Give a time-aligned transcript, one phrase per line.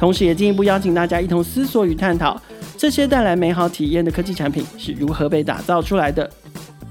[0.00, 2.40] 同时，也进一步邀请大家一同思索与探讨，
[2.78, 6.28] 这些带来美好体验的科技产品是如何被打造出来的。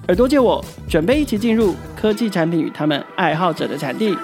[0.09, 4.15] 耳朵借我，准备一起进入科技产品与他们爱好者的产地。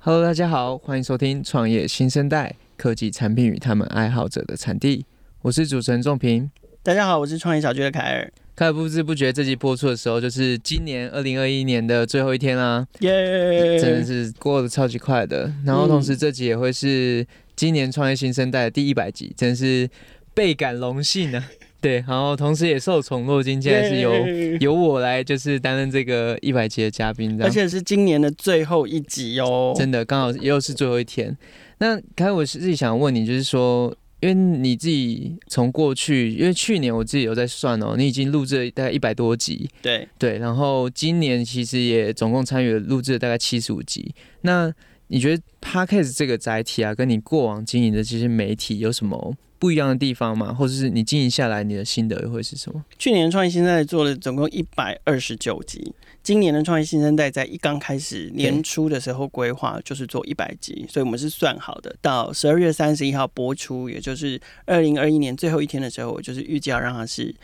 [0.00, 5.06] Hello，大家好，欢迎收听创业新生代科技产品与他们爱好者的产地。
[5.40, 6.50] 我是主持人仲平。
[6.82, 8.30] 大家好，我是创业小聚的凯尔。
[8.58, 15.48] 开始不知不觉，这集播出的时候，就是今年二零二一年的最后一天啦，耶、真的是过得超级快的。
[15.64, 19.88] 然后同时，这集也会是今年创业新生代的第一百集，真是
[20.34, 21.44] 倍感荣幸呢。
[21.80, 24.12] 对，然后同时也受宠若惊，现在是由、
[24.58, 29.72] 由我来就是担任这个一百集的嘉宾，而且是今年的最后一集哦。
[29.78, 31.38] 真的，刚好又是最后一天。
[31.78, 33.96] 那开我是自己想问你，就是说。
[34.20, 44.12] 因为你自己从过去，因为去年我自己有在算哦，你已经录制了大概一百多集，对对，然后今年其实也总共参与了录制了大概七十五集。
[44.40, 44.72] 那
[45.06, 50.52] 你觉得 Podcast 这个载体啊，跟你过往经营的这些媒体有什么不一样的地方吗？
[50.52, 52.84] 或者是你经营下来你的心得又会是什么？
[52.98, 55.94] 去年创业现在做了总共一百二十九集。
[56.28, 67.34] 今年的创业新生代在一刚开始年初的时候规划就是做一百集，所以我们是算好的，到十二月三十一号播出，也就是二零二一年最后一天的时候，我就是预计要让它是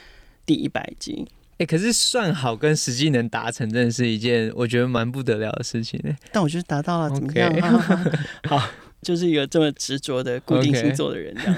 [0.44, 1.26] 第一百集。
[1.52, 6.14] 哎、欸，可是算好跟实际能达成，真的是一件我觉得蛮不得了的事情呢。
[6.30, 7.50] 但我觉得达到了，怎么样.
[8.46, 8.68] 好，
[9.00, 11.56] 就是一个这么执着的固定星座的人这样。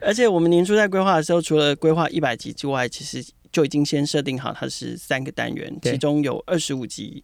[0.00, 3.22] 而且我们年初在规划的时候，除了规划一百集之外，其实。
[3.52, 7.22] 就已经先设定好，它是三个单元，其中有二十五集，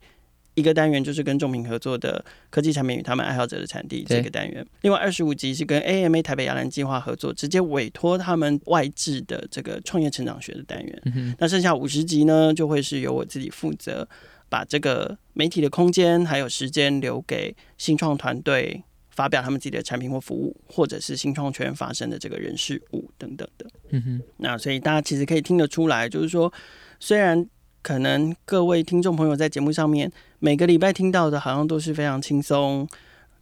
[0.55, 11.03] 一个单元就是跟众品合作的科技产品与他们爱好者的产地这个单元，另外二十五集是跟 AMA 台北亚兰计划合作，直接委托他们外置的这个创业成长学的单元。
[11.07, 14.07] 嗯、那剩下五十集呢，就会是由我自己负责，
[14.49, 18.83] 把这个媒体的空间还有时间留给新创团队。
[19.19, 23.67] 发表他们自己的产品或服务，或者是新创圈发生的这个人事物等等的。
[23.91, 26.53] 嗯哼，那所以大家其实可以听得出来，就是说，
[27.01, 27.45] 虽然
[27.83, 30.09] 可能各位听众朋友在节目上面
[30.39, 32.87] 每个礼拜听到的，好像都是非常轻松，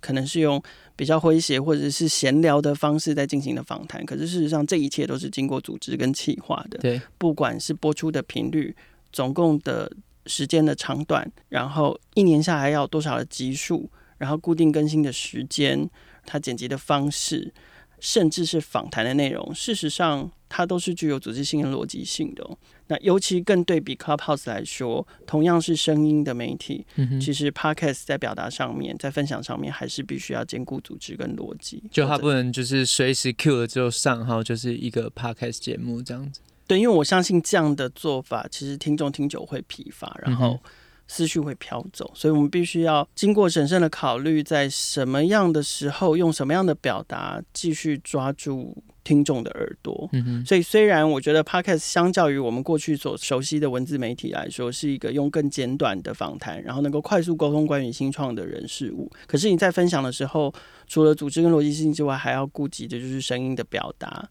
[0.00, 0.62] 可能是用
[0.96, 6.78] 比较诙谐或者是闲聊的方式在进行的访谈，可是事实上这一切都是经过组织跟企划的。
[6.78, 8.74] 对，不管是播出的频率、
[9.12, 9.92] 总共的
[10.24, 13.90] 时间的长短，然后一年下来要多少的集数。
[14.18, 15.88] 然后固定更新的时间，
[16.24, 17.52] 它剪辑的方式，
[18.00, 22.56] 甚至是访谈的内容，事实上它都是具有组织性和逻辑性的哦。
[22.88, 31.82] 那尤其更对比 Clubhouse 来说，同样是声音的媒体，嗯、其实 Podcast 在表达上面，在分享上面，还是必须要兼顾组织跟逻辑。
[31.90, 36.40] 就它不能就是随时 Q 了之后上号，就是一个 Podcast 节目这样子。
[36.68, 40.58] 对，因为我相信这样的做法，其实听众听久会疲乏，然后。
[40.64, 40.70] 嗯
[41.08, 50.10] 思绪会飘走，所以我们必须要经过审慎的考虑，在什么样的时候用什么样的表达，继续抓住听众的耳朵。
[50.44, 59.08] 所以虽然我觉得 Podcast 相较于我们过去所熟悉的文字媒体来说，是一个用更简短的访谈，然后能够快速沟通关于新创的人事物。
[59.28, 60.52] 可是你在分享的时候，
[60.88, 64.28] 除了组织跟逻辑性之外，还要顾及的就是声音的表达。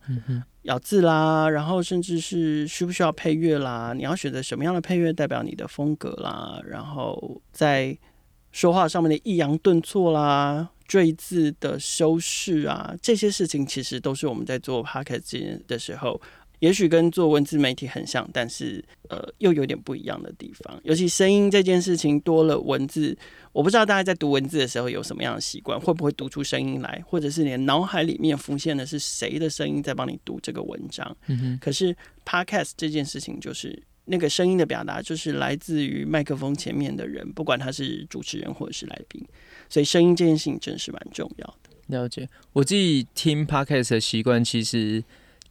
[0.63, 3.93] 咬字啦，然后甚至是需不需要配乐啦？
[3.95, 6.59] 你要选择什么样的配乐代表你的风格啦？
[6.67, 7.95] 然后在
[8.51, 16.21] 说话上面的抑扬顿挫啦、赘字的修饰啊，这些事情其实都是我们在做 podcast 的时候。
[16.59, 20.79] 也许跟做文字媒体很像，但是呃，又有点不一样的地方。
[20.83, 23.15] 尤其声音这件事情多了文字，
[23.51, 31.15] 我不知道大家在读文字的时候有什么样的习惯，会不会读出声音来，或者是你的脑海里面浮现的是谁的声音在帮你读这个文章。
[31.27, 31.59] 嗯哼。
[31.61, 31.95] 可是
[32.25, 39.21] Podcast 这件事情，就是那个声音的表达，就是来自于麦克风前面的人，不管他是主持人或者是来宾，
[39.75, 41.69] 所以声音这件事情真是蛮重要的。
[41.87, 45.03] 了解，我自己听 Podcast 的习惯，其实。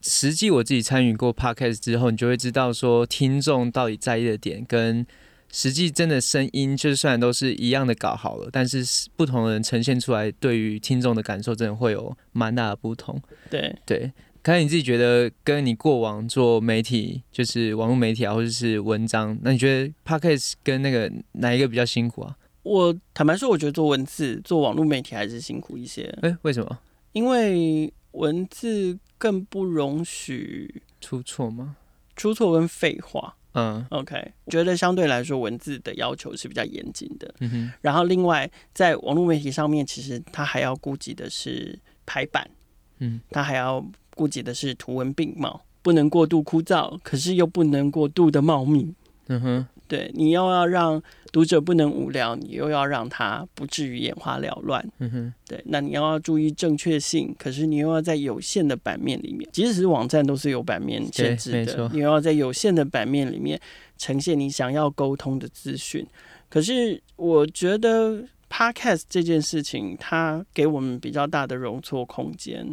[0.06, 5.06] 实际我自己参与过 Podcast 之后，你就会知道说听众到底在意的点跟
[5.50, 8.84] 实际真的声音，就是虽然都是一样的搞好了，但是
[9.16, 13.18] 不同的人呈现出来，对于听众的感受真的会有蛮大的不同。
[13.50, 14.12] 对对，
[14.42, 22.36] 可是你自己觉得跟你过往做媒体，就是网络媒体啊，或者是文章，那你觉得 Podcast 跟那个哪一个比较辛苦啊？
[22.64, 26.02] 我坦白说，我觉得做文字、做网络媒体还是辛苦一些。
[26.22, 26.78] 诶，为什么？
[27.12, 31.76] 因为文字更不容许出错吗？
[32.16, 33.36] 出错跟废话。
[33.52, 37.32] 嗯，OK，觉得相对来说文字的要求是比较严谨的。
[37.38, 42.50] 嗯哼，然后另外在网络媒体上面，其实它还要顾及的是排版，
[42.98, 43.84] 嗯，它还要
[44.16, 48.92] 顾及的是图文并茂，不能过度枯燥，可是又不能过度的茂密。
[49.28, 49.66] 嗯哼。
[49.86, 54.84] 对，你又要让读者不能无聊，你又要让他不至于眼花缭乱。
[54.98, 63.60] 嗯哼，对，那你要要注意正确性，可是你又要在有限的版面里面，即使是网站都是有版面限制的，你又要在有限的版面里面
[63.98, 66.06] 呈现你想要沟通的资讯。
[66.48, 72.64] 可是我觉得 Podcast 这件事情，它给我们比较大的容错空间。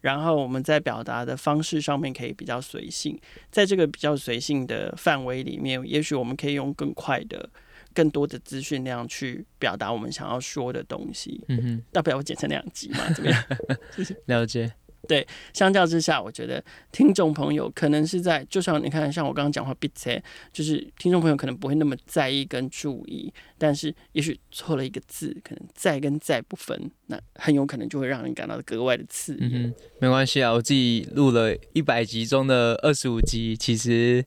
[0.00, 3.16] 然后我们在表达的方式上面可以比较随性，
[3.48, 7.48] 在这个比较随性的范围里面，也许我们可以用更快的、
[7.94, 11.40] 更多的资讯量去表达我们想要说的东西。
[11.46, 13.08] 嗯哼，要不要我剪成两集嘛？
[13.14, 13.44] 怎么样？
[14.26, 14.72] 了解。
[15.06, 20.22] 对，相较之下，我觉得听众朋友可能是在，就像你看，像我刚刚讲话笔切，
[20.52, 29.40] 就是听众朋友可能不会那么在意跟注意，但是也许错了一个字，可能在跟在不分，那很有可能就会让人感到格外的刺眼。
[29.42, 34.22] 嗯哼，没关系啊，我自己录了一百集中的二十五集，其实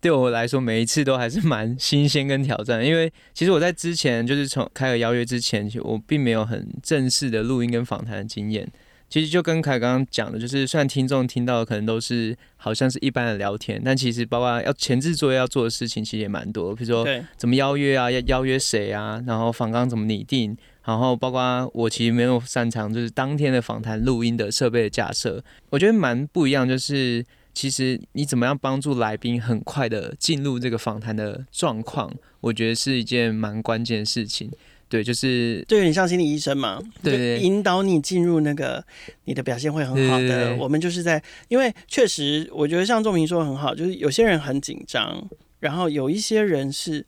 [0.00, 8.66] 对我来说每一次都还是蛮新鲜跟挑战，因为其实我在之前就是从开了邀约之前，我并没有很正式的录音跟访谈的经验。
[9.12, 16.74] 其实就跟凯刚刚讲的，就是虽然听众听到的可能都是好像是一般的聊天，但其实包括要前置作业要做的事情，其实也蛮多。
[16.74, 17.06] 比如说
[17.36, 20.56] 怎么邀约啊，要邀约谁啊，然后访纲怎么拟定，
[20.86, 26.66] 然后包括我其实没有擅长就是当天的访谈录音的设备的架设，我觉得蛮不一样。
[26.66, 27.22] 就是
[27.52, 32.10] 其实你怎么样帮助来宾很快的进入这个访谈的状况，
[32.40, 34.50] 我觉得是一件蛮关键的事情。
[34.92, 38.84] 对，就是就有点像心理医生嘛，对，对，引导你进入那个
[39.24, 40.28] 你的表现会很好的。
[40.28, 45.26] 对对对，我们就是在，因为确实，我觉得像仲平说的很好，就是有些人很紧张，
[45.60, 47.06] 然后有一些人是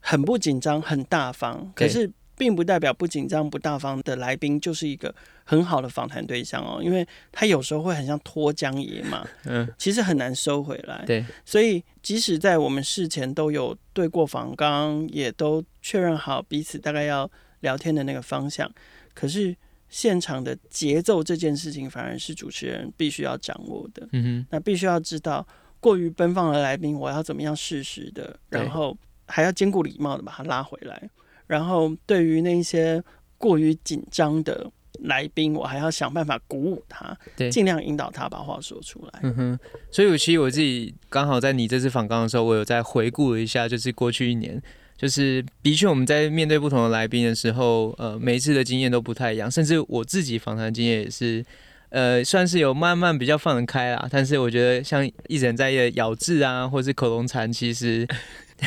[0.00, 2.10] 很不紧张、很大方，可是。
[2.40, 5.14] 并不代表不紧张不大方的来宾就是一个
[5.50, 11.02] 很好的访谈对象哦，因为他有时候会很像脱缰野马，嗯，其实很难收回来。
[11.04, 17.28] 对，所以即使在我们事前都有对过访纲，也都确认好彼此大概要
[17.62, 18.70] 聊天的那个方向，
[19.12, 19.56] 可是
[19.88, 24.08] 现场的节奏这件事情反而是主持人必须要掌握的。
[24.12, 25.44] 嗯哼，那必须要知道
[25.80, 31.10] 过于奔放的来宾，我要怎么样适时的，然后还要兼顾礼貌的把他拉回来。
[31.48, 33.02] 然后，对于那些
[33.36, 34.70] 过于紧张的
[35.04, 39.20] 来宾，我还要想办法鼓舞他，对，尽量引导他把话说出来。
[39.22, 39.58] 嗯哼，
[39.90, 44.60] 所以我其实我自己刚好在你这次访刚的时候，我有在回顾了一下，就是过去一年，
[44.96, 51.44] 就是的确我们在面对不同的来宾的时候，呃，每一次的经验都不太一样，甚至我自己访谈经验也是，
[51.88, 54.08] 呃，算是有慢慢比较放得开啦。
[54.10, 58.06] 但是我觉得像一人在咬字啊，或是口头禅，其实。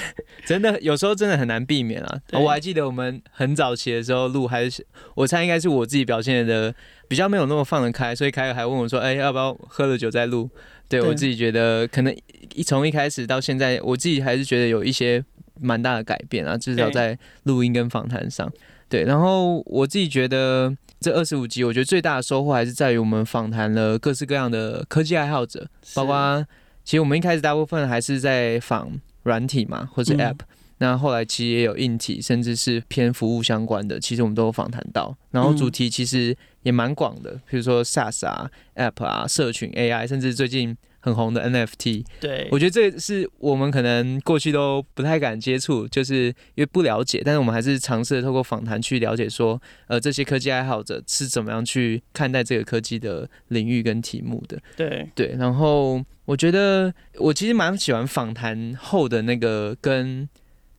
[0.46, 2.22] 真的有时候真的很难避免啊！
[2.34, 4.86] 我还记得我们很早期的时候录，还是
[5.16, 6.74] 我猜应该是我自己表现的
[7.08, 10.50] 比较没有那么放得开，所以凯尔还问我说：“哎、欸，要不要喝了酒再录？”
[10.90, 12.16] 对，我自己觉得可能
[12.54, 15.24] 一从一开始到现在，我自己还是觉得有一些
[15.60, 18.52] 蛮大的改变啊，至少在录音跟访谈上。
[18.90, 26.46] 对，然后我自己觉得这二十五集，我觉得最大的收获还是在于我们访谈了各式各样的科技爱好者，包括
[26.84, 28.92] 其实我们一开始大部分还是在访。
[29.24, 35.18] 软体嘛，或是 App，、嗯、那后来其实也有硬体，甚至是偏服务相关的，其实我们都有访谈到。
[35.32, 42.04] 然后主题其实也蛮广的，比如说 SaaS 啊、App 啊、社群 AI，甚至最近很红的 NFT。
[42.20, 47.22] 对，我觉得这是我们可能过去都不太敢接触，就是因为不了解。
[47.24, 54.58] 但是我们还是尝试透过访谈去了解说，呃，这些科技爱好者是怎么样去看待这个科技的领域跟题目的。
[54.76, 56.04] 对对，然后。
[56.26, 60.30] 我觉得我其实蛮喜欢访谈后的那个跟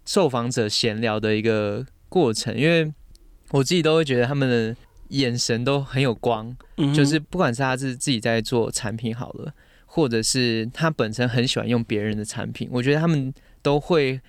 [0.07, 2.90] 受访者闲聊的一个过程，因为
[3.50, 4.75] 我自己都会觉得他们的
[5.09, 6.57] 眼神都很有光，
[6.95, 9.52] 就是不管是他是自己在做产品好了，
[9.94, 13.32] 或者是他本身很喜欢用别人的产品，我觉得他们
[13.62, 14.20] 都会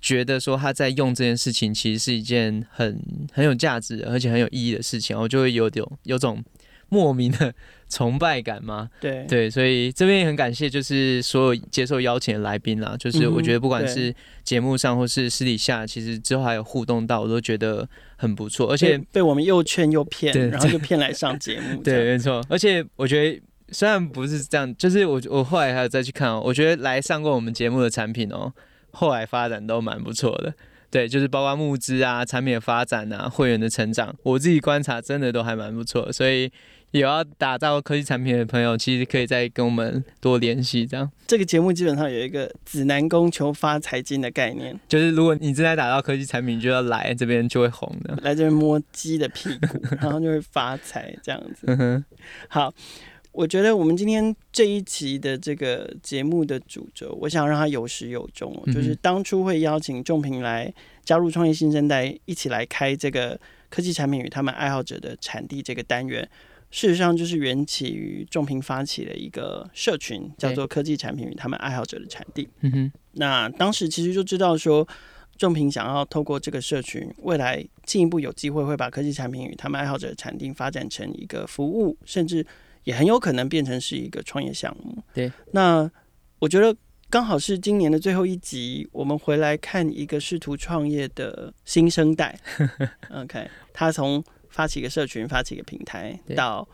[0.00, 3.00] 觉得说他在用这件事情其实是一件很
[3.32, 6.44] 很有价值而且很有意义的事情，我就会有点有种。
[6.88, 7.52] 莫名的
[7.88, 8.88] 崇拜感吗？
[9.00, 12.94] 对对，所以这边也很感谢，就是所有接受邀请的来宾啦。
[12.96, 18.70] 就是我觉得不管是节目上或是私底下，其实之后还有互动到，我都觉得很不错。
[18.70, 21.82] 而且被我们又劝又骗，然后就骗来上节目。
[21.82, 22.40] 对，没错。
[22.48, 28.52] 而且我觉得虽然不是这样，就是我我后来还有再去看哦，我觉得来上过我们节目的产品哦，
[28.90, 30.54] 后来发展都蛮不错的。
[30.90, 36.50] 对，就是包括募资啊、产品的发展啊、会员的成长，我自己观察真的都还蛮不错，所以。
[36.92, 40.86] 有要打造科技产品的朋友，其实可以再跟我们多联系。
[40.86, 52.04] 这样，这个节目基本上有一个指南宫求发财经的概念，就是如果你正在打造科技产品，就要来这边就会红的，来这边摸鸡的屁股，然后就会发财这样子。
[52.48, 52.72] 好。
[53.36, 60.72] 我觉得我们今天这一集的这个节目的主轴，我想让它有始有终，就是当初会邀请仲平来
[61.04, 63.38] 加入创业新生代，一起来开这个
[63.68, 66.26] 科技产品与他们爱好者的产地这个单元。
[66.70, 72.48] 事实上，就是缘起于仲平发起的一个社群，叫做科技产品与他们爱好者的产地。
[72.62, 74.88] 嗯哼，那当时其实就知道说，
[75.36, 82.46] 仲平想要透过这个社群，未来进一步有机会会把科技产品与他们爱好者的产地发展成一个服务，甚至。
[82.86, 85.02] 也很有可能变成是一个创业项目。
[85.12, 85.90] 对，那
[86.38, 86.74] 我觉得
[87.10, 92.38] 刚好是今年的最后一集，我们回来看一个试图创业的新生代。
[93.10, 96.66] OK，他从发起一个社群、发起一个平台，到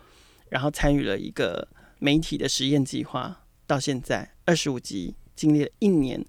[0.50, 1.66] 然后参与了一个
[1.98, 6.22] 媒体的实验计划，到现在二十五集，经历了一年，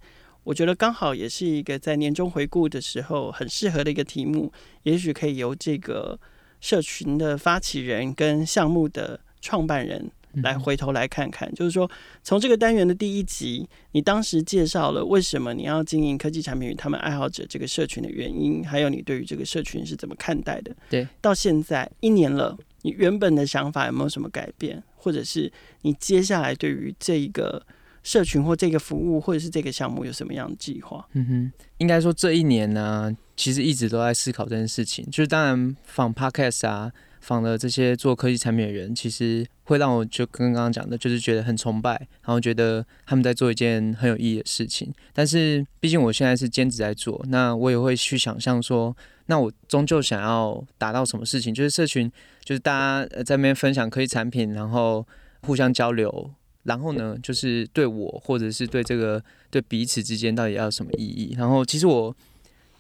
[0.46, 4.50] 我觉得刚好也是一个在年终回顾的时候很适合的一个题目。
[4.84, 6.18] 也许可以由这个
[6.62, 9.20] 社群的发起人跟项目的。
[9.44, 10.10] 创办人
[10.42, 11.90] 来回头来看看，就是说，
[12.24, 20.74] 从这个单元的第一集，你当时介绍了为什么你要经营科技产品与他们爱好者这个社群的原因，还有你对于这个社群是怎么看待的。
[20.90, 27.62] 对，到现在一年了，你原本的想法有没有什么改变，或者是你接下来对于这一个
[28.02, 31.06] 社群或这个服务或者是这个项目有什么样的计划？
[31.12, 36.92] 嗯哼，应该说这一年呢，其实一直都在思考这件事情，就是当然放 Podcast 啊。
[37.24, 44.94] 访了这些做科技产品的人，其实会让我就跟刚刚讲的，就是觉得很崇拜，然后觉得他们在做一件很有意义的事情。
[45.14, 48.96] 但是毕竟我现在是兼职在做，那我也会去想象说，
[49.28, 51.54] 那我终究想要达到什么事情？
[51.54, 52.12] 就是社群，
[52.44, 55.08] 就是大家在那边分享科技产品，然后
[55.44, 56.30] 互相交流，
[56.64, 61.34] 然后呢，就是对我或者是对这个对彼此之间到底要有什么意义？
[61.38, 62.14] 然后其实我。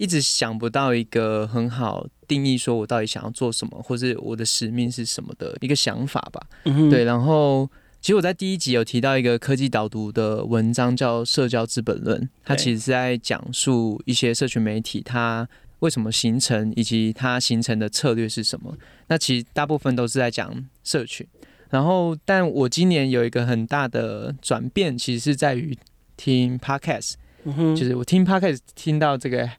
[0.04, 6.46] 一直想不到一个很好定义，说我到底想要做什么，或是我的使命是什么的一个想法吧。
[6.66, 7.70] 嗯、对，然后
[8.02, 15.48] 其实我在第一集有提到一个科技导读的文章，叫《社交资本论》，它其实是在讲述一些社群媒体它
[15.80, 18.76] 为什么形成，以及它形成的策略是什么。
[19.08, 21.26] 那其实大部分都是在讲社群。
[21.70, 25.78] 然后，但我今年有一个很大的转变，其实是在于
[26.18, 27.14] 听 Podcast，
[27.46, 29.50] 嗯，就是我听 Podcast 听到这个。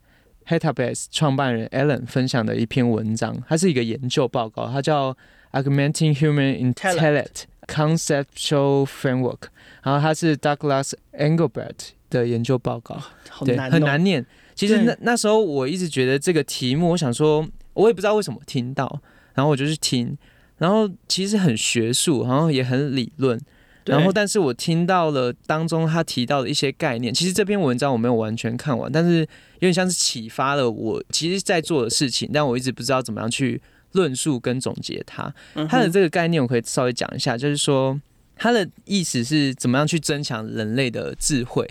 [0.48, 5.16] Headabytes 创办人 Alan 分享的一篇文章，它是一个研究报告，它叫
[5.52, 9.48] Augmenting Human Intellect Conceptual Framework，
[9.82, 13.00] 然后它是 Douglas Engelbart 的研究报告，
[13.44, 14.24] 对，很难念。
[14.54, 19.00] 其实那那时候我一直觉得这个题目，我想说，我也不知道为什么听到，
[19.34, 20.16] 然后我就去听，
[20.58, 23.40] 然后其实很学术，然后也很理论。
[23.86, 27.12] 然后，但是我听到了当中他提到的一些概念。
[27.12, 33.60] 其实这篇文章我没有完全看完，但是有点像是启发了我，其实在做的事情，但我一直不知道怎么样去
[33.92, 35.32] 论述跟总结它。
[35.68, 38.00] 他的这个概念我可以稍微讲一下，就是说
[38.36, 41.68] 他的意思是怎么样去增强人类的智慧。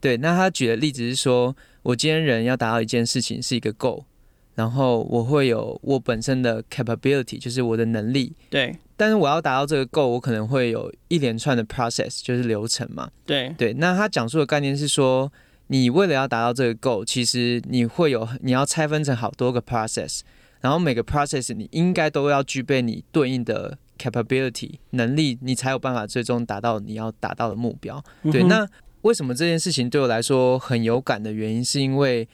[0.00, 4.04] 对，那他举的例子是说，我今天人要达到一件事情是一个 goal，
[4.58, 8.34] 然后我会有我本身的 capability，就是我的能力。
[8.50, 8.74] 对。
[8.96, 13.08] 但是我要达到这个 goal，我可能会有一连串的 process，就是流程嘛。
[13.24, 15.32] 对对，那他讲述的概念是说，
[15.68, 20.22] 你为了要达到这个 goal，其实你会有你要拆分成好多个 process，
[20.60, 28.02] 然后每个 process 你应该都要具备你对应的 capability 能力，你才有办法最终达到你要达到的目标。
[28.32, 28.68] 对，嗯、那
[29.02, 32.28] 为什么这件事情对我来说很有感的原因，是因为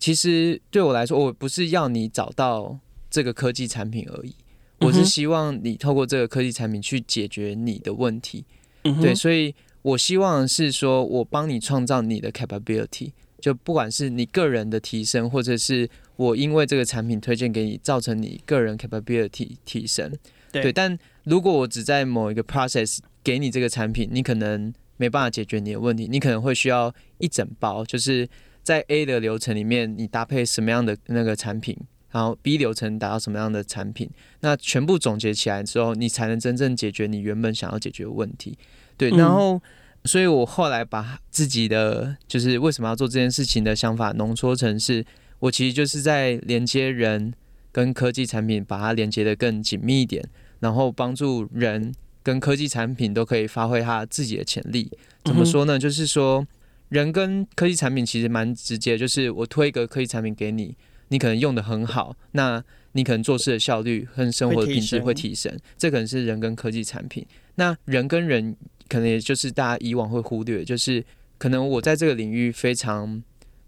[0.00, 2.76] 其实对我来说，我不是要你找到
[3.08, 4.34] 这个科技产品而已。
[4.80, 8.46] 我是希望你透过这个科技产品去解决你的问题，
[8.84, 20.10] 嗯、对，所以我希望是说我帮你创造你的 capability，就不管是你个人的提升，或者是我因为这个产品推荐给你，造成你个人 capability 提升，
[20.50, 20.72] 对，对。
[20.72, 28.26] 但如果我只在某一个 process 给你这个产品，你可能没办法解决你的问题，你可能会需要一整包，就是
[28.62, 31.76] 在 A 的流程里面，你搭配什么样的那个产品。
[32.12, 38.58] 然后 B 流程达到什么样的产品，那全部总结起来之后，你才能真正解决你原本想要解决的问题。
[38.96, 39.62] 对，然后，
[40.04, 45.06] 所以我后来把自己的就是为什么要做这件事情的想法浓缩成是，
[45.38, 47.32] 我其实就是在连接人
[47.70, 54.90] 跟科技产品，把它连接的更紧密一点，然后帮助人跟科技产品都可以发挥它自己的潜力。
[55.24, 55.78] 怎么说呢？
[55.78, 56.44] 就是说，
[56.90, 60.76] 人跟科技产品其实蛮直接，就是我推一个科技产品给你。
[61.08, 65.52] 你可能用的很好，那你可能做事的效率和生活的品质会提升。
[65.76, 67.26] 这可能是人跟科技产品。
[67.56, 68.56] 那人跟人
[68.88, 71.04] 可能也就是大家以往会忽略，就是
[71.36, 73.20] 可能我在这个领域非常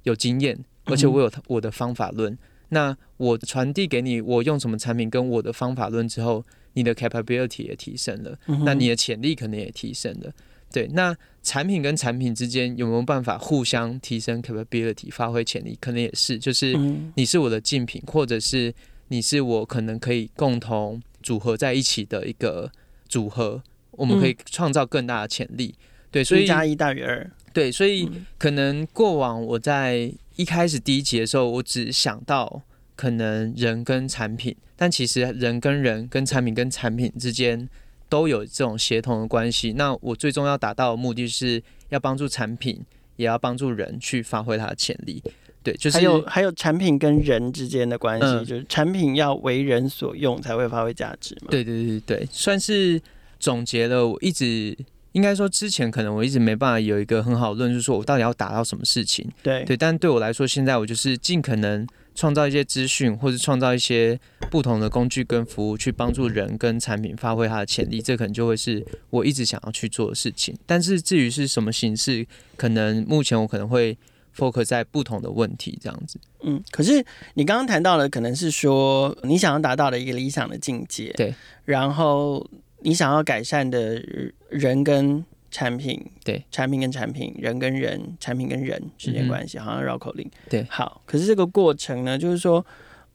[0.04, 2.32] 有经验，而且我有我的方法论。
[2.32, 2.38] 嗯、
[2.68, 10.32] 那我传递给你，我用什么产品跟我的方法论之后，你的 capability 也提升了，嗯、那你的潜力可能也提升了。
[10.70, 15.76] 对，那产品跟产品之间有没有办法互相提升 capability，发挥潜力？
[15.80, 16.72] 可能也是，就是
[17.16, 18.72] 你是我的竞品，或者是
[19.08, 22.70] 你是我可能可以共同组合在一起的一个
[23.08, 25.74] 组合，我们可以创造更大的潜力。
[26.10, 27.28] 对，所以一加一大于二。
[27.52, 28.08] 对，所以
[28.38, 32.62] 可能过往我在一开始第一集的时候，我只想到
[32.94, 37.68] 可能人跟产品，但其实人跟人跟产品跟产品之间。
[38.12, 39.72] 都有这种协同的关系。
[39.72, 42.78] 那我最终要达到的目的是要帮助产品，
[43.16, 45.22] 也要帮助人去发挥它的潜力。
[45.62, 51.48] 对，就是还有还有产品跟人之间的关系，嗯，就是产品要为人所用才会发挥价值嘛。
[51.48, 53.00] 对对对对，算是
[53.40, 54.06] 总结了。
[54.06, 54.76] 我一直
[55.12, 59.26] 应该说之前可能我一直没办法有一个很好的论，就是说我到底要达到什么事情。
[59.42, 61.86] 对对，但对我来说，现在我就是尽可能。
[62.14, 64.18] 创造一些资讯，或者创造一些
[64.50, 70.56] 不同的工具跟服务，去帮助人跟产品发挥它的潜力，这可能就会是我一直想要去做的事情。
[70.66, 72.26] 但是至于是什么形式，
[72.56, 73.96] 可能目前我可能会
[74.36, 76.18] focus 在不同的问题这样子。
[76.42, 77.04] 嗯，可是
[77.34, 82.46] 你刚刚谈到的，可能是说你想要达到的一个理想的境界，对，然后
[82.80, 84.02] 你想要改善的
[84.48, 85.24] 人跟。
[85.52, 90.28] 产品对，产品跟产品，人跟人，产品跟人之间关系，嗯，好像绕口令。
[90.48, 92.64] 对，好，可是这个过程呢，就是说，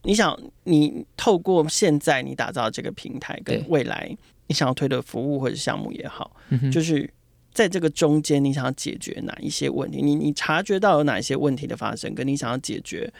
[0.04, 4.16] 你想你透过现在你打造这个平台，跟未来
[4.46, 6.36] 你想要推的服务或者项目也好，
[6.72, 7.12] 就是
[7.52, 10.00] 在这个中间，你想要解决哪一些问题？
[10.00, 13.12] 你你察觉到有哪一些问题的发生，跟你想要解决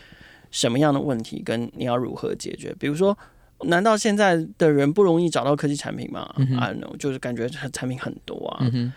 [0.52, 2.72] 什么样的问题，跟你要如何解决？
[2.78, 3.18] 比如说。
[3.65, 6.21] 难道现在的人不容易找到科技产品吗？
[6.57, 8.93] 啊、嗯、，no，就是感觉产品很多啊、嗯。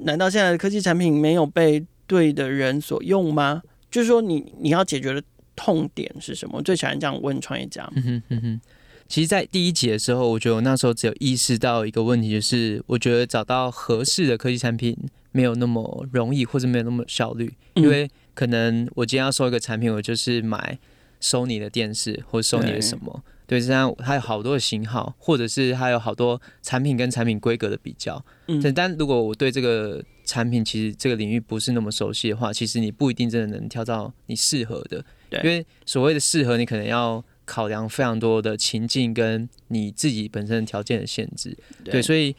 [0.00, 3.62] 难道现在的科技产品没有被对的人所用吗？
[3.90, 5.22] 就是说你，你你要解决的
[5.54, 6.58] 痛点是什么？
[6.58, 7.90] 我最喜欢这样问创业家。
[7.94, 8.60] 嗯哼嗯哼。
[9.08, 14.96] 其实，在第一集的时候，我觉得我那时候只有意识到一个问题，就是我觉得找到合适的科技产品
[15.30, 17.54] 没有那么容易，或者没有那么效率。
[17.74, 20.76] 因为可能我今天要收一个产品，我就是买
[21.22, 23.22] Sony 的电视或者 Sony 的什么。
[23.46, 28.24] 对，这样它有好多的型号，或者是它有好多产品跟产品规格的比较。
[28.48, 35.04] 嗯，但如果我对这个产品其实这个领域不是那么熟悉的话，其实你不一定真的能挑到你适合的。
[35.30, 41.56] 对，因为所谓的适合，你可能要考量非常多的情境跟你自己本身的条件的限制。
[41.84, 42.34] 对，对，所以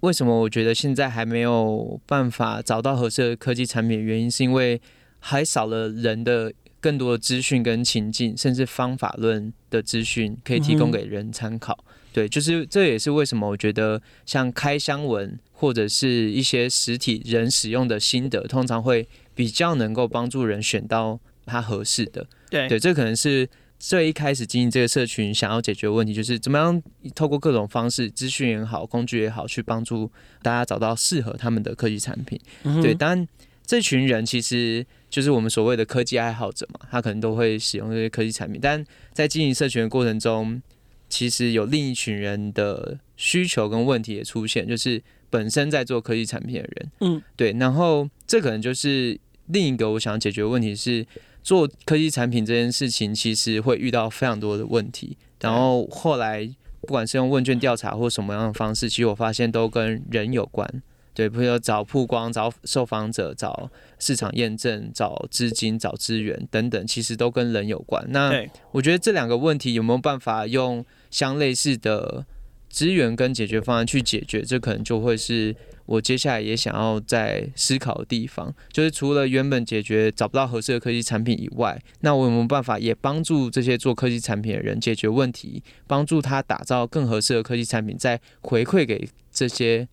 [0.00, 4.78] 为什么我觉得现在还没有办法找到合适的科技产品的原因，是因为
[5.20, 6.52] 还少了人的。
[6.80, 11.78] 更多的资讯跟情境，甚至方法论的资讯，可以提供给人参考。
[11.86, 11.94] 嗯。
[12.12, 22.26] 对，就是这也是为什么我觉得像开箱文或者是一些实体人使用的心得，通常会比较能够帮助人选到他合适的。
[22.50, 26.82] 对，对，这可能是最一开始经营这个社群想要解决的问题，就是怎么样
[27.14, 30.10] 透过各种方式，资讯也好，工具也好，去帮助
[30.42, 32.40] 大家找到适合他们的科技产品。
[32.64, 32.82] 嗯。
[32.82, 33.28] 对，当然
[33.70, 34.84] 这群人其实。
[35.10, 40.62] 就是我们所谓的科技爱好者嘛，他可能都会使用这些科技产品，但在经营社群的过程中，
[41.08, 51.04] 其实有另一群人的需求跟问题也出现，就是本身在做科技产品的人，嗯，对，然后这可能就是另一个我想解决的问题是，
[51.42, 56.48] 做科技产品这件事情其实会遇到非常多的问题，然后后来
[56.82, 60.82] 不管是用问卷调查或什么样的方式，其实我发现都跟人有关。
[61.20, 68.02] 对，比如说找曝光、找受访者、找市场验证、找资金、找资源等等，其实都跟人有关。
[68.08, 68.32] 那
[68.70, 72.24] 我觉得这两个问题有没有办法用相类似的
[72.70, 74.40] 资源跟解决方案去解决？
[74.40, 75.54] 这可能就会是
[75.84, 78.54] 我接下来也想要在思考的地方。
[78.72, 89.86] 就是除了原本解决找不到合适的科技产品以外，那我有没有办法也帮助这些做科技产品的人解决问题，帮助他打造更合适的科技产品，再回馈给这些。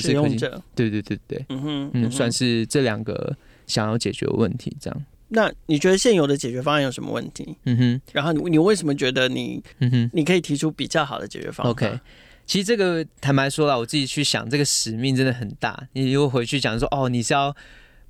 [0.00, 5.04] 使用者，对对对对，嗯哼，嗯，算是这两个想要解决的问题，这样。
[5.28, 7.56] 那你觉得现有的解决方案有什么问题？
[7.64, 11.98] 嗯哼，然后你你为什么觉得你，嗯哼，你可以提出比较好的解决方案？OK，
[12.46, 15.88] 其实这个坦白说了，我自己去想，这个使命真的很大。
[15.94, 17.56] 你如果回去讲说，哦，你是要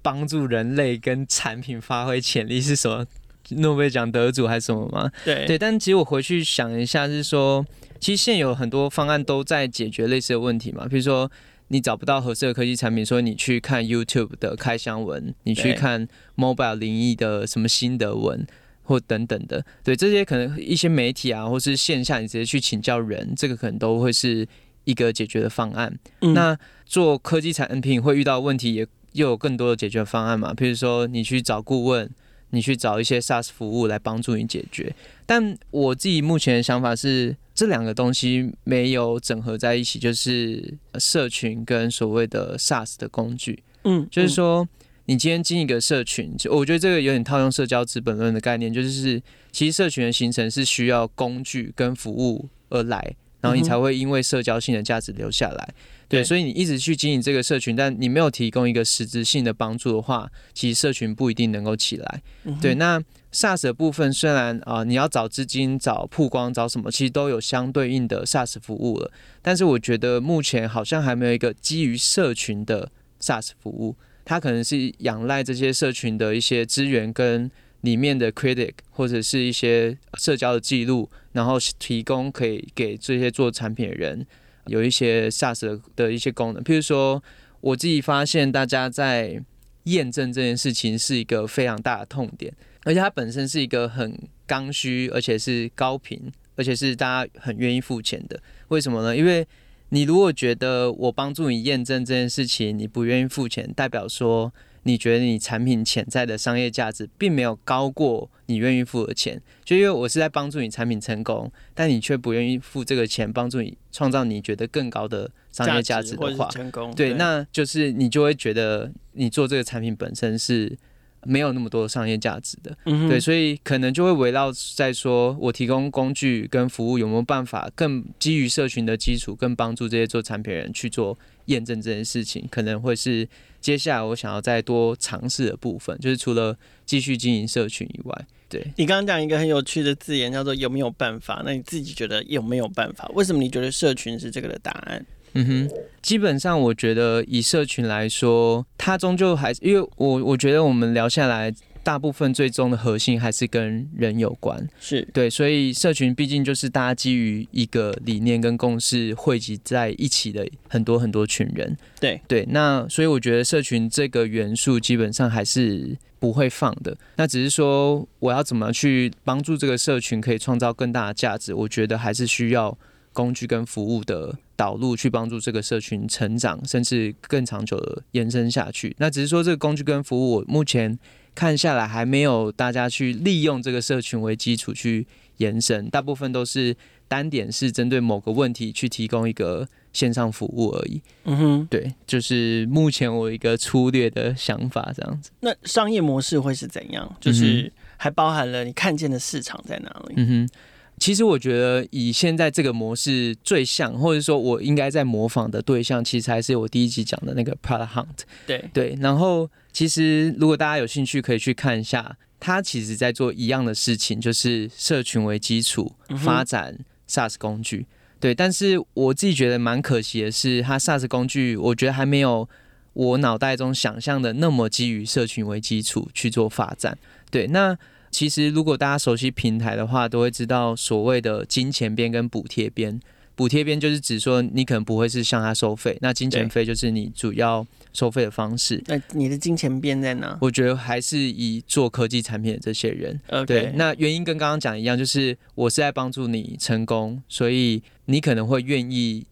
[0.03, 3.07] 帮助人类跟产品发挥潜力，是什么
[3.51, 5.11] 诺贝尔奖得主还是什么吗？
[5.25, 7.65] 对对，但其实我回去想一下，是说，
[8.01, 11.31] 其实现有很多方案都在解决类似的问题嘛，比如说。
[11.69, 18.47] 你找不到合适的科技产品，所以你去看 YouTube 的开箱文，你去看 Mobile 零一的什么心得文，
[18.83, 19.65] 或等等的。
[19.83, 24.47] 对，这些可能一些媒体啊，或是线下你直接去请教人，这个可能都会是
[24.85, 25.99] 一个解决的方案。
[26.21, 30.53] 嗯、那做科技产品会遇到问题，也又有更多的解决方案嘛？
[30.55, 32.11] 比如说你去找顾问。
[32.51, 34.95] 你去找一些 SaaS 服务来帮助你解决，
[35.27, 43.63] 但我自己目前的想法是，这两个东西没有整合在一起，就是社群跟所谓的 SaaS 的工具。
[43.85, 44.67] 嗯，就是说，
[45.05, 55.75] 你今天经营一个社群，我觉得这个有点套用社交资本论的概念，就是其实社群的形成是需要工具跟服务而来，然后你才会因为社交性的价值留下来。
[56.09, 62.23] 对，所以你一直去经营这个社群，但你没有提供一个实质性的帮助的话，其实社群不一定能够起来。
[62.45, 63.03] 嗯、对，那
[63.35, 69.11] SaaS 的部分虽然啊、你要找资金、找曝光、找什么，其实都有相对应的 SaaS 服务了，
[69.43, 84.25] 但是我觉得目前好像还没有一个基于社群的 SaaS 服务，它可能是仰赖这些社群的一些资源跟里面的 critic 或者是一些社交的记录，然后提供可以给这些做产品的人。
[84.67, 87.23] 有一些 SaaS 的一些功能，譬如说，
[87.61, 89.43] 我自己发现大家在
[89.83, 92.51] 验证这件事情是一个非常大的痛点，
[92.85, 94.17] 而且它本身是一个很
[94.47, 98.41] 刚需，而且是高频，而且是大家很愿意付钱的。
[98.69, 99.17] 为什么呢？
[99.17, 99.47] 因为
[99.89, 104.53] 你如果觉得我帮助你验证这件事情，你不愿意付钱，代表说。
[104.87, 120.77] 你觉得你产品潜在的商业价值并没有高过你愿意付的钱，就因为我是在帮助你产品成功，但你却不愿意付这个钱帮助你创造你觉得更高的商业价值的话，成功对，那就是你就会觉得你做这个产品本身是
[121.27, 133.29] 没有那么多的商业价值的，嗯，对，所以可能就会围绕在说我提供工具跟服务有没有办法更基于社群的基础，更帮助这些做产品人去做验证这件事情，可能会是。
[133.65, 138.63] 接下来我想要再多尝试的部分，就是除了继续经营社群以外，对。
[138.77, 141.41] 你刚刚讲一个很有趣的字眼，叫做“有没有办法”。
[141.47, 143.11] 那你自己觉得有没有办法？
[143.15, 145.07] 为什么你觉得社群是这个的答案？
[145.35, 145.71] 嗯哼，
[146.03, 151.55] 基本上我觉得以社群来说，它终究还是因为我我觉得我们聊下来。
[151.85, 155.07] 大部分最终的核心还是跟人有关，是。
[155.13, 162.19] 对，所以社群毕竟就是大家基于一个理念跟共识汇集在一起的很多很多群人，对。
[162.27, 172.75] 对，那所以我觉得社群这个元素基本上还是不会放的，那只是说我要怎么去帮助这个社群可以创造更大的价值，我觉得还是需要
[173.15, 178.95] 工具跟服务的导入去帮助这个社群成长，甚至更长久的延伸下去。
[178.99, 180.99] 那只是说这个工具跟服务，我目前。
[181.37, 185.05] 看下来还没有大家去利用这个社群为基础去
[185.39, 186.77] 延伸，大部分都是
[187.09, 191.03] 单点是针对某个问题去提供一个线上服务而已。
[191.25, 195.33] 嗯哼，对，就是目前我一个粗略的想法这样子。
[195.41, 197.17] 那商业模式会是怎样？
[197.21, 200.15] 就是还包含了你看见的市场在哪里？
[200.17, 200.49] 嗯哼。
[200.97, 208.07] 其实我觉得以现在这个模式最像，或者说我应该在模仿的对象，其实还是我第一集讲的那个 Product Hunt。
[208.47, 216.79] 对对，然后其实如果大家有兴趣，可以去看一下，他其实在做一样的事情，就是社群为基础发展
[217.09, 217.79] SaaS 工具。
[217.79, 217.87] 嗯、
[218.21, 222.49] 对，但是我自己觉得蛮可惜的是，他 SaaS 工具，我觉得还没有
[222.93, 226.97] 我脑袋中想象的那么基于社群为基础去做发展。
[227.31, 227.77] 对，那。
[228.15, 233.01] 其实，如果大家熟悉平台的话，都会知道所谓的金钱边跟补贴边。
[233.35, 238.81] 补贴边就是指说你可能不会是向他收费，那金钱费就是你主要收费的方式。
[238.87, 240.39] 那你的金钱边在哪？
[240.41, 243.21] 我觉得还是以做科技产品的这些人。
[243.49, 249.27] 对，那原因跟刚刚讲一样，就是我是在帮助你成功，所以你可能会愿意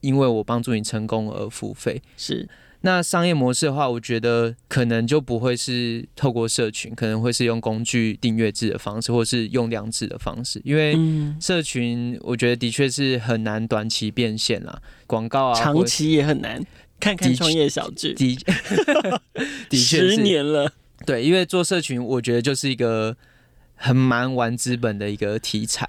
[0.00, 2.00] 因为我帮助你成功而付费。
[2.16, 2.48] 是。
[2.82, 10.60] 那商业模式的话，我觉得可能就不会是透过社群，可能会是用工具订阅制的方式，或是用量制的方式。
[10.64, 10.96] 因为
[11.40, 16.64] 社群，我觉得的确是很难短期变现啦，广告啊，长期也很难。
[17.00, 18.36] 看看创业小剧，的，
[19.68, 20.72] 的确十年了。
[21.04, 23.16] 对，因为做社群，我觉得就是一个
[23.74, 25.84] 很蛮玩资本的一个题材。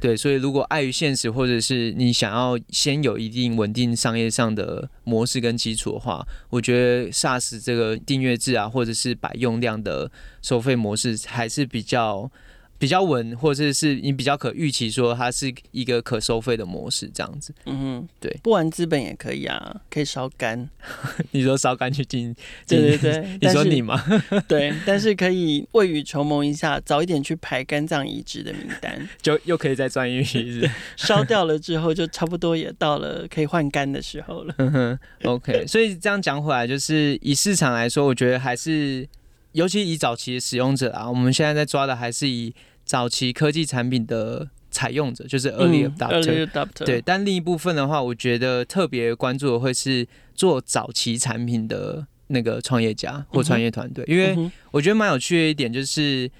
[0.00, 10.10] 对，所以如果碍于现实，或者是你想要先有一定稳定商业上的模式跟基础的话，我觉得 SaaS 这个订阅制啊，或者是百用量的
[10.42, 12.30] 收费模式还是比较。
[12.78, 17.52] 比较稳，或者是你比较可预期说它是一个可收费的模式，这样子。
[17.66, 20.68] 嗯哼，对，不玩资本也可以啊，可以烧干。
[21.32, 22.32] 你说烧干去进？
[22.68, 24.00] 对对对， 你说你吗？
[24.46, 30.68] 对，但是可以未雨绸缪一下，早一点去排肝脏移植的名单，就又可以再赚一笔。
[30.96, 34.54] 烧掉了之后，就差不多也到了可以换肝的时候了。
[34.58, 35.66] 嗯哼，OK。
[35.66, 39.08] 所以这样讲回来，就是以市场来说，我觉得还是。
[39.52, 46.84] 尤其以早期的使用者啊，我们现在在抓的还是以早期科技产品的采用者，就是 early adopter，、嗯、early adopter。
[46.84, 56.30] 对，但另一部分的话，我觉得特别关注的会是做早期产品的那个创业家或创业团队，嗯、因为我觉得蛮有趣的一点就是，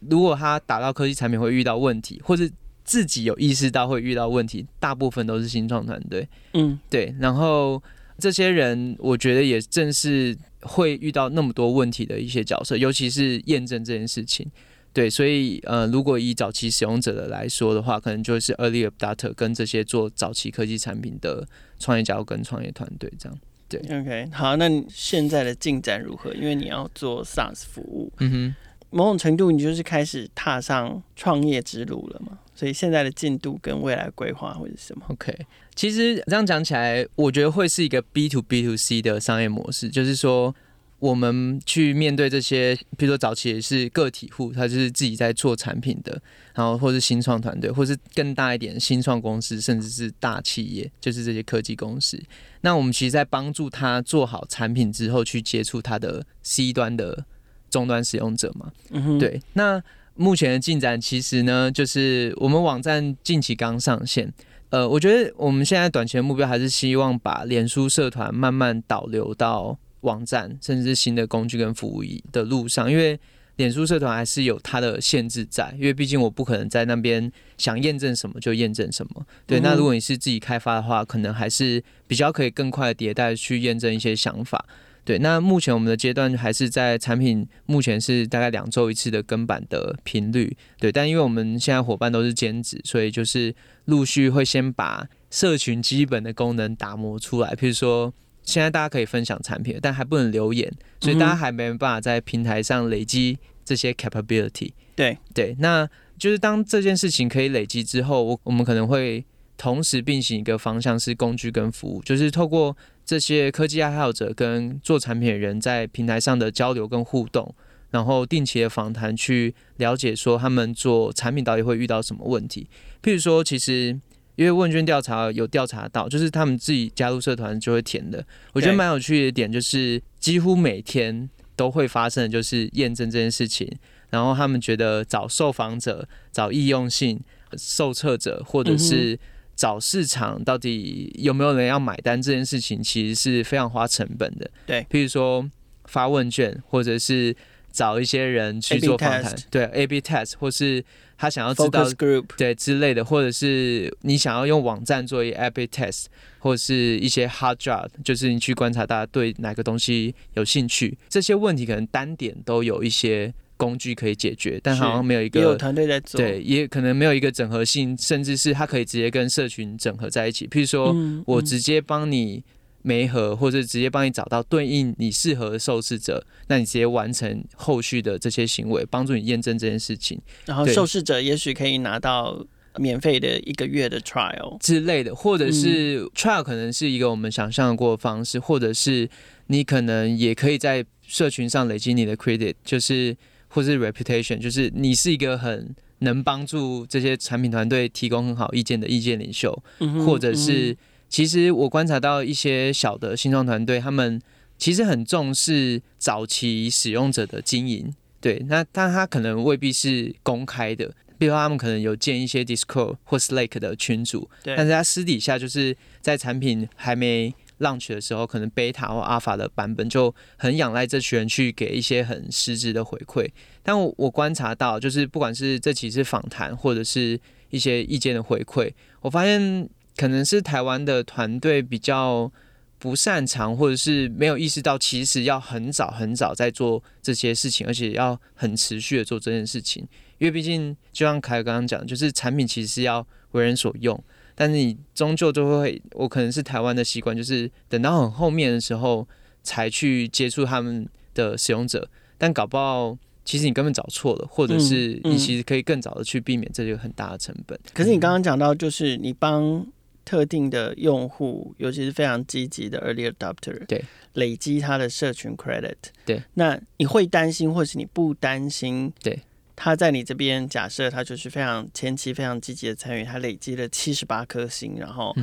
[0.00, 2.50] 如果他打到科技产品会遇到问题，或是
[2.84, 6.28] 自己有意识到会遇到问题，大部分都是新创团队。
[6.54, 7.82] 嗯，对，然后。
[8.18, 14.50] 这些人，我觉得也正是会遇到那么多问题的一些角色，尤其是验证这件事情。
[14.92, 21.46] 对，所以呃，如果以早期使用者的来说的话，可能就是 early adopter 跟这些做早期科技产品的
[21.78, 23.38] 创业家跟创业团队这样。
[23.68, 26.32] 对，OK，好，那你现在的进展如何？
[26.32, 28.54] 因为你要做 SaaS 服务，嗯哼，
[28.88, 32.38] 某种程度你就是开始踏上创业之路了嘛。
[32.54, 35.36] 所以现在的进度跟未来规划会是什么？OK，
[35.76, 40.52] 其实这样讲起来，我觉得会是一个 B to B to C 的商业模式，就是说
[40.98, 46.20] 我们去面对这些，比如说早期也是个体户，他就是自己在做产品的，
[46.54, 52.18] 然后或是新创团队，或是更大一点新创公司，甚至是大企业，就是这些科技公司。
[52.62, 57.24] 那我们其实，在帮助他做好产品之后，去接触他的 C 端的
[57.68, 58.72] 终端使用者嘛。
[58.90, 59.82] 嗯哼，对，那。
[60.18, 64.32] 目前的进展其实呢，就是我们网站近期刚上线。
[64.70, 72.02] 呃，我觉得我们现在短期的目标还是希望把脸书社团慢慢导流到网站，甚至是新的工具跟服务
[72.32, 72.90] 的路上。
[72.90, 73.18] 因为
[73.56, 79.24] 脸书社团还是有它的限制在，因为毕竟我不可能在那边想验证什么就验证什么。
[79.46, 84.66] 对，那如果你是自己开发的话，可能还是比较可以更快的迭代去验证一些想法。
[85.06, 90.56] 对，那目前我们的阶段还是在产品，目前是大概两周一次的更版的频率。
[90.80, 97.54] 对，但因为我们现在伙伴都是兼职，所以就是陆续会先把社群基本的功能打磨出来。
[97.54, 100.68] 譬如说，现在大家可以分享产品，但还不能留言，
[101.00, 104.72] 所以大家还没办法在平台上累积这些 capability。
[104.96, 105.88] 对对，那
[106.18, 109.24] 就是当这件事情可以累积之后，我我们可能会
[109.56, 112.76] 同时并行一个方向是工具跟服务，就是透过。
[113.06, 117.54] 这些科技爱好者跟做产品的人在平台上的交流跟互动，
[117.90, 122.68] 然后定期的访谈，去了解说他们做产品到底会遇到什么问题。
[123.00, 123.96] 譬如说，其实
[124.34, 128.26] 因为问卷调查有调查到，就是他们自己加入社团就会填的。
[128.52, 133.70] 我觉得蛮有趣的点就是，几乎每天都会发生的就是验证这件事情。
[134.10, 137.20] 然后他们觉得找受访者、找易用性
[137.56, 139.18] 受测者，或者是、嗯
[139.56, 144.48] 找市场到底有没有人要买单这件事情，其实是非常花成本的。
[144.66, 145.50] 对，譬如说
[145.86, 147.34] 发问卷，或者是
[147.72, 150.84] 找一些人去做访谈，对，A/B test，或是
[151.16, 156.04] 他想要知道 group，对之类的，或者是你想要用网站做一个 A/B test，
[156.38, 163.32] 或者是一些 hard job，就是你去观察大家对哪个东西有兴趣，这些问题可能单点都有一些。
[163.56, 170.46] 工具可以解决，但好像没有一个有团队在做，对，也可能没有一个整合性，甚至是它可以直接跟社群整合在一起。
[170.46, 172.44] 譬如说，我直接帮你
[172.82, 180.20] 媒合，或者直接帮你找到对应你适合的受试者，那你直接完成后续的这些行为，帮助你验证这件事情。
[180.44, 182.44] 然后受试者也许可以拿到
[182.76, 189.08] 免费的一个月的 trial 之类的，或者是 trial 可能是一个我们想象过的方式，或者是
[189.46, 193.16] 你可能也可以在社群上累积你的 credit，就是。
[193.56, 200.76] 或是 reputation，就是你是一个很能帮助这些产品团队提供很好意见的意见领袖，嗯、或者是、嗯、
[201.08, 204.20] 其实我观察到一些小的新创团队，他们
[204.58, 223.28] 其实很重视早期使用者的经营，对，那但他可能未必是公开的，比如说他们可能有建一些 Discord 或 Slack 的群组，但是他私底下就是在产品还没 launch 的时候，可能 beta 或 alpha 的版本就很仰赖这群人去给一些很实质的回馈。
[223.62, 227.18] 但我观察到，就是不管是这几次访谈，或者是
[227.50, 232.30] 一些意见的回馈，我发现可能是台湾的团队比较
[232.78, 239.86] 不擅长，或者是没有意识到，其实要很早很早在做这些事情，而且要很持续的做这件事情。
[240.18, 244.02] 因为毕竟，就像凯刚刚讲，就是产品其实是要为人所用。
[244.36, 249.08] 但是你终究就会，我可能是台湾的习惯，就是等到很后面的时候
[249.42, 257.58] 才去接触他们的使用者，但搞不好其实你根本找错了，或者是你其实可以更早的去避免这个很大的成本。
[257.72, 259.66] 可是你刚刚讲到，就是你帮
[260.04, 268.92] 特定的用户，尤其是非常积极的 early adopter，对，累积他的社群 credit，对，那你会担心，或是你不担心？
[269.02, 269.18] 对。
[269.56, 275.16] 他在你这边，假设他就是非常前期非常积极的参与，他累积了七十八颗星，然后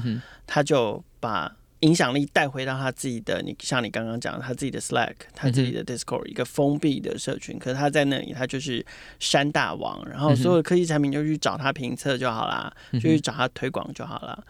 [0.45, 7.59] 他就把影响力带回到他自己的，你像你刚刚讲的，他自己的 Slack，他自己的 Discord，一个封闭的社群。
[7.59, 8.85] 可是他在那里，他就是
[9.19, 14.43] 山大王，然后所有的科技产品就去找他评测就好啦，就去找他推广就好了。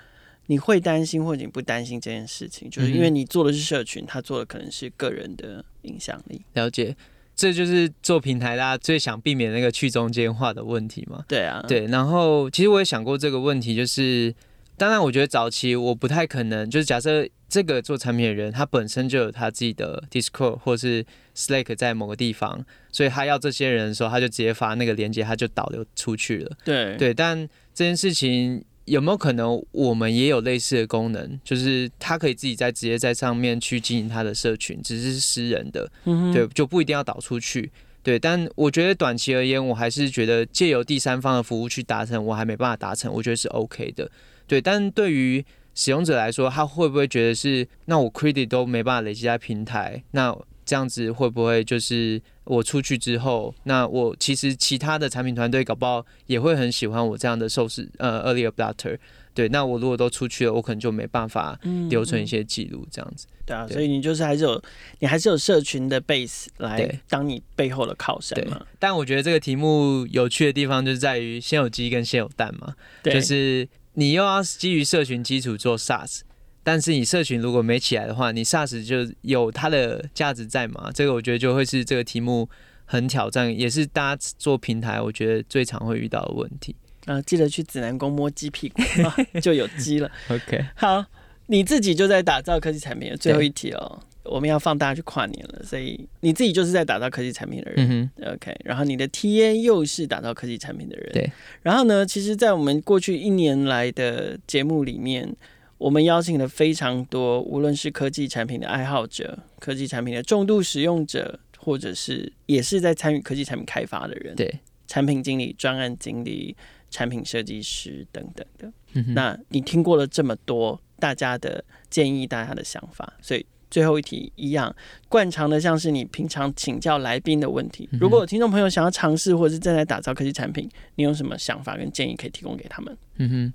[0.47, 6.41] 你会担心或者你不担心这件事情，就是因为你做的是社群，他做的可能是个人的影响力。
[6.53, 6.95] 了解，
[7.35, 11.23] 这就是做平台大家最想避免那个去中间化的问题嘛？
[11.27, 11.87] 对啊，对。
[11.87, 14.33] 然后其实我也想过这个问题，就是。
[14.75, 26.57] 当然，我觉得早期我不太可能，就是假设这个做产品的人他本身就有他自己的 Discord 或是 Slack 在某个地方，所以他要这些人的时候，他就直接发那个链接，他就导流出去了。
[26.65, 35.89] 对对，但这件事情有没有可能我们也有类似的功能，就是他可以自己在直接在上面去经营他的社群，只是私人的，
[36.33, 37.71] 对，就不一定要导出去。
[38.01, 44.11] 对，但我觉得短期而言，我还是觉得借由第三方的服务去达成，我还没办法达成，我觉得是 OK 的。
[44.45, 45.43] 对，但对于
[45.73, 58.97] 使用者来说，他会不会觉得是那我 credit 都没办法累积在平台，那这样子会不会就是我出去之后，那我其实其他的产品团队搞不好也会很喜欢我这样的受试呃 early adopter。
[59.33, 63.25] 对，那我如果都出去了，我可能就没办法留存一些记录，这样子。
[63.29, 64.61] 嗯、对啊，对所以你就是还是有
[64.99, 68.63] 你还是有社群的 base 来当你背后的靠山嘛。
[68.77, 73.67] 但我觉得这个题目有趣的地方就是在于先有鸡跟先有蛋嘛，对就是。
[73.95, 76.21] 你又要基于社群基础做 SaaS，
[76.63, 80.89] 但是你社群如果没起来的话，你 SaaS 就有它的价值在嘛？
[80.93, 82.49] 这个我觉得就会是这个题目
[82.85, 86.75] 很挑战，也是大家做平台我觉得最常会遇到的问题。
[87.05, 90.09] 啊，记得去指南宫摸鸡屁股，啊、 就有鸡了。
[90.29, 91.05] OK，好，
[91.47, 93.13] 你自己就在打造科技产品。
[93.19, 93.99] 最后一题哦。
[94.23, 98.55] 我们要放大家去跨年了，所以你自己就是在打造科技产品的人，嗯，OK。
[98.63, 101.29] 然后你的 TA 又是打造科技产品的人，对。
[101.61, 105.35] 然后呢，其实，在我们过去一年来的节目里面，
[105.83, 114.49] 我们邀请了非常多，无论是科技产品的爱好者、科技产品的重度使用者，或者是也是在参与科技产品开发的人，对。
[114.87, 116.55] 产品经理、专案经理、
[116.89, 118.71] 产品设计师等等的。
[118.93, 119.13] 嗯哼。
[119.13, 123.45] 那你听过了这么多大家的建议、大家的想法，所以。
[123.69, 124.73] 最后一题一样，
[125.09, 127.89] 惯常的像是你平常请教来宾的问题。
[127.99, 132.95] 如果有听众朋友想要尝试或者是正在打造科技产品，你有什么想法跟建议可以提供给他们？
[133.17, 133.53] 嗯哼，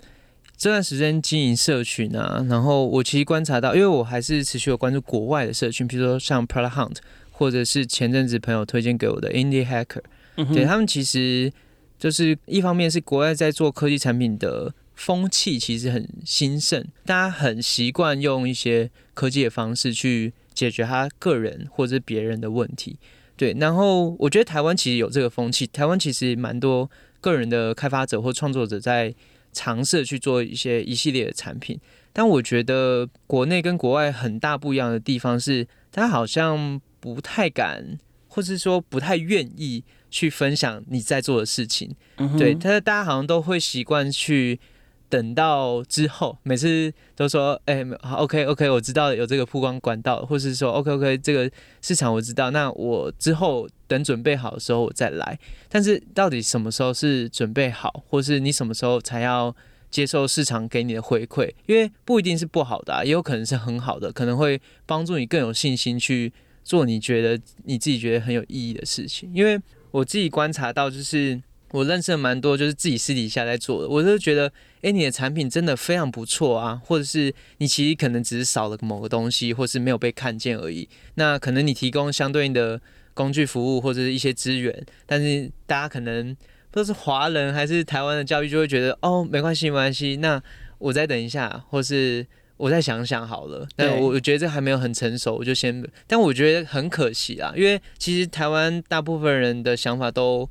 [0.58, 6.96] 这段时间经营社群啊，然后我其实观察到，因为我还是持续有关注国外的社群，比如说像 Product Hunt，
[7.30, 10.02] 或者是前阵子朋友推荐给我的 Indie Hacker，
[10.36, 11.52] 嗯，对，他们其实
[11.98, 14.74] 就是一方面是国外在做科技产品的。
[14.98, 22.98] 风气其实很兴盛，大家很习惯用一些科技的方式去解决他个人或者别人的问题。
[23.36, 26.90] 对，然后我觉得台湾其实有这个风气，台湾其实蛮多
[27.20, 29.14] 个人的开发者或创作者在
[29.58, 31.80] 尝试去做一些一系列的产品。
[32.12, 41.94] 但我觉得国内跟国外很大不一样的地方是，大家好像不太敢，或是说不太愿意去分享你在做的事情。
[42.18, 44.60] 嗯、对，但是大家好像都会习惯去。
[45.08, 52.50] 等到之后，每次都说：“哎、欸，好，OK，OK，我知道有这个曝光管道，或是说，OK，OK，这个市场我知道。
[52.50, 55.38] 那我之后等准备好的时候我再来。
[55.68, 59.54] 但是到底什么时候是准备好，或是你什么时候才要
[59.90, 61.50] 接受市场给你的回馈？
[61.66, 69.30] 因为不一定是不好的、啊，也有可能是很好的，可能会帮助你更有信心去做你觉得你自己觉得很有意义的事情。
[69.34, 69.58] 因为
[69.90, 71.40] 我自己观察到，就是。
[71.72, 73.88] 我认识蛮多，就是自己私底下在做的。
[73.90, 74.50] 我就觉得，
[74.82, 80.88] 哎，你的产品真的非常不错啊，或者是你其实可能只是少了某个东西，或是没有被看见而已。
[81.14, 82.80] 那可能你提供相对应的
[83.14, 86.34] 工具服务或者是一些资源，但是大家可能
[86.70, 90.16] 不知道是华人还是台湾的教育，就会觉得哦，没关系，没关系。
[90.16, 90.40] 那
[90.78, 92.24] 我再等一下，或是
[92.56, 93.66] 我再想想好了。
[93.74, 95.84] 但我我觉得这还没有很成熟，我就先。
[96.06, 100.48] 但我觉得很可惜啊，因为其实台湾大部分人的想法都。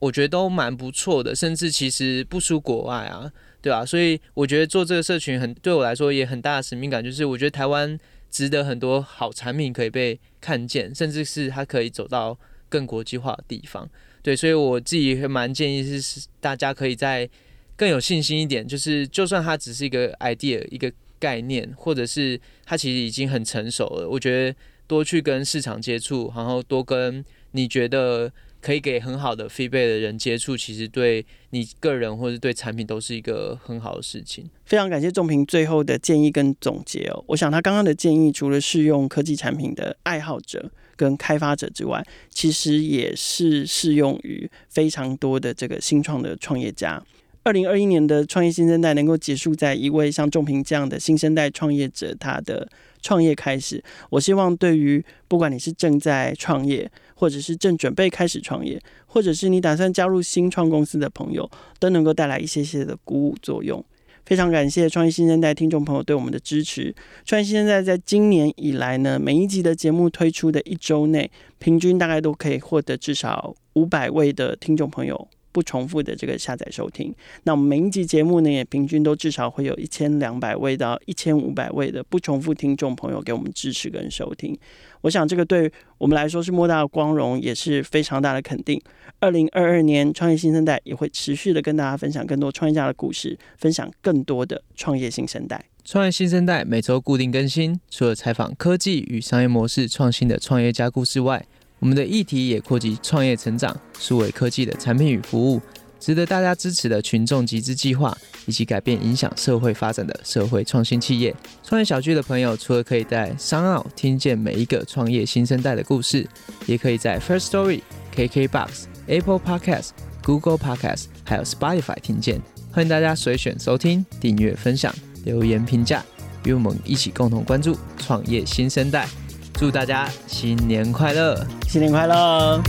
[0.00, 3.30] 我觉得都蛮不错的，甚至其实不输国外啊，
[3.60, 3.84] 对吧？
[3.84, 7.98] 所以我觉得做这个社群很对我来说也很大的使命感，就是我觉得台湾
[8.30, 13.90] 值得很多好产品可以被看见，甚至是它可以走到更国际化的地方。
[14.22, 17.28] 对，所以我自己蛮建议是大家可以在
[17.76, 24.56] 更有信心一点，就是就算它只是一个 idea 一个概念，或者是它其实已经很成熟了，我觉得
[24.86, 28.32] 多去跟市场接触，然后多跟你觉得。
[28.60, 34.48] 可以给很好的 feedback 的人接触，其实对你个人或者对产品都是一个很好的事情。
[34.64, 37.24] 非常感谢仲平最后的建议跟总结哦。
[37.28, 47.02] 我想他刚刚的建议，除了适用科技产品的爱好者跟开发者之外，其实也是适用于非常多的这个新创的创业家。
[47.44, 52.68] 二零二一年的创业新生代能够结束在一位像仲平这样的新生代创业者他的
[53.00, 53.82] 创业开始。
[54.10, 61.50] 我希望对于不管你是正在创业，或者是正准备开始创业，或者是你打算加入新创公司的朋友，
[61.80, 63.84] 都能够带来一些些的鼓舞作用。
[64.24, 66.94] 非常感谢创业新生代听众朋友对我们的支持。
[67.24, 77.12] 创业新生代在今年以来呢，每一集的节目推出的一周内，平均大概都可以获得至少五百位的听众朋友不重复的这个下载收听。
[77.44, 84.56] 那我们每一集节目呢，也平均都至少会有一千两百位到一千五百位的不重复听众朋友给我们支持跟收听。
[85.02, 88.80] 我想这个对我们来说是莫大的光荣，也是非常大的肯定。
[89.20, 95.64] 二零二二年，创业新生代也会持续的跟大家分享更多创业家的故事，分享更多的创业新生代。
[95.84, 101.44] 创业新生代每周固定更新，除了采访科技与商业模式创新的创业家故事外，
[101.78, 105.60] 我们的议题也扩及创业成长、数位科技的产品与服务。
[106.00, 111.34] 值得大家支持的群众集资计划，以及改变影响社会发展的社会创新企业。
[111.62, 116.26] 创业小聚的朋友，除了可以在商澳听见每一个创业新生代的故事，
[116.66, 117.82] 也可以在 First Story、
[118.14, 119.88] KKBox、Apple Podcast、
[120.22, 122.40] Google Podcast，还有 Spotify 听见。
[122.70, 124.94] 欢迎大家随选收听、订阅、分享、
[125.24, 126.04] 留言评价，
[126.44, 129.08] 与我们一起共同关注创业新生代。
[129.54, 131.44] 祝大家新年快乐！
[131.66, 132.62] 新年快乐！